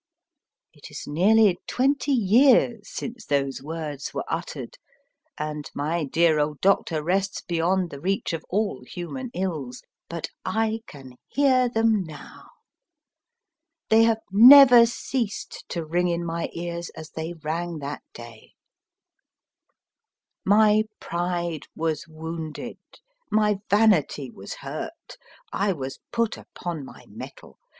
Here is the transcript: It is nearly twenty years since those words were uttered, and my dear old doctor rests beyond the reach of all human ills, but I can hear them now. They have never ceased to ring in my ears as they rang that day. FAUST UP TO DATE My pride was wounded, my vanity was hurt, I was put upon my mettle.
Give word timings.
It 0.73 0.89
is 0.89 1.05
nearly 1.05 1.59
twenty 1.67 2.11
years 2.11 2.89
since 2.91 3.23
those 3.23 3.61
words 3.61 4.15
were 4.15 4.23
uttered, 4.27 4.79
and 5.37 5.69
my 5.75 6.05
dear 6.05 6.39
old 6.39 6.59
doctor 6.59 7.03
rests 7.03 7.41
beyond 7.41 7.91
the 7.91 8.01
reach 8.01 8.33
of 8.33 8.43
all 8.49 8.83
human 8.83 9.29
ills, 9.35 9.83
but 10.09 10.29
I 10.43 10.81
can 10.87 11.17
hear 11.27 11.69
them 11.69 12.03
now. 12.03 12.49
They 13.89 14.01
have 14.05 14.21
never 14.31 14.87
ceased 14.87 15.65
to 15.69 15.85
ring 15.85 16.07
in 16.07 16.25
my 16.25 16.49
ears 16.51 16.89
as 16.95 17.11
they 17.11 17.33
rang 17.33 17.77
that 17.77 18.01
day. 18.11 18.53
FAUST 20.49 20.49
UP 20.49 20.49
TO 20.49 20.49
DATE 20.49 20.49
My 20.49 20.83
pride 20.99 21.65
was 21.75 22.07
wounded, 22.07 22.79
my 23.29 23.59
vanity 23.69 24.31
was 24.31 24.55
hurt, 24.55 25.15
I 25.53 25.73
was 25.73 25.99
put 26.11 26.37
upon 26.37 26.83
my 26.83 27.05
mettle. 27.07 27.59